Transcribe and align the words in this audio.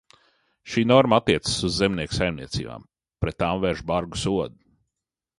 Šī 0.75 0.83
norma 0.91 1.17
attiecas 1.23 1.59
uz 1.67 1.75
zemnieku 1.81 2.17
saimniecībām, 2.19 2.87
pret 3.25 3.37
tām 3.43 3.61
vērš 3.65 3.83
bargu 3.93 4.23
sodu. 4.23 4.57